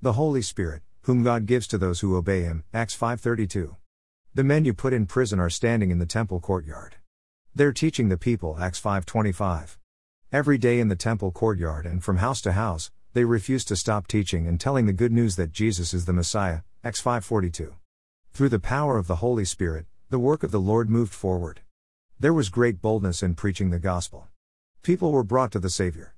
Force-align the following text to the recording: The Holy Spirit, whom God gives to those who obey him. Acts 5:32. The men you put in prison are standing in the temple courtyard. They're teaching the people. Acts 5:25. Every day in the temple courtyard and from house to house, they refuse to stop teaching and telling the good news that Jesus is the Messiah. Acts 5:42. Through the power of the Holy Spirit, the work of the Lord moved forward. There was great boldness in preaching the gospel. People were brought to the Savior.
The 0.00 0.12
Holy 0.12 0.42
Spirit, 0.42 0.82
whom 1.02 1.24
God 1.24 1.44
gives 1.44 1.66
to 1.66 1.76
those 1.76 1.98
who 1.98 2.14
obey 2.14 2.42
him. 2.42 2.62
Acts 2.72 2.94
5:32. 2.94 3.74
The 4.32 4.44
men 4.44 4.64
you 4.64 4.72
put 4.72 4.92
in 4.92 5.06
prison 5.06 5.40
are 5.40 5.50
standing 5.50 5.90
in 5.90 5.98
the 5.98 6.06
temple 6.06 6.38
courtyard. 6.38 6.94
They're 7.52 7.72
teaching 7.72 8.08
the 8.08 8.16
people. 8.16 8.60
Acts 8.60 8.78
5:25. 8.78 9.76
Every 10.30 10.56
day 10.56 10.78
in 10.78 10.86
the 10.86 10.94
temple 10.94 11.32
courtyard 11.32 11.84
and 11.84 12.04
from 12.04 12.18
house 12.18 12.40
to 12.42 12.52
house, 12.52 12.92
they 13.12 13.24
refuse 13.24 13.64
to 13.64 13.74
stop 13.74 14.06
teaching 14.06 14.46
and 14.46 14.60
telling 14.60 14.86
the 14.86 14.92
good 14.92 15.10
news 15.10 15.34
that 15.34 15.50
Jesus 15.50 15.92
is 15.92 16.04
the 16.04 16.12
Messiah. 16.12 16.60
Acts 16.84 17.00
5:42. 17.00 17.74
Through 18.32 18.50
the 18.50 18.60
power 18.60 18.98
of 18.98 19.08
the 19.08 19.16
Holy 19.16 19.44
Spirit, 19.44 19.86
the 20.10 20.20
work 20.20 20.44
of 20.44 20.52
the 20.52 20.60
Lord 20.60 20.88
moved 20.88 21.12
forward. 21.12 21.62
There 22.20 22.32
was 22.32 22.50
great 22.50 22.80
boldness 22.80 23.20
in 23.20 23.34
preaching 23.34 23.70
the 23.70 23.80
gospel. 23.80 24.28
People 24.82 25.10
were 25.10 25.24
brought 25.24 25.50
to 25.50 25.58
the 25.58 25.70
Savior. 25.70 26.14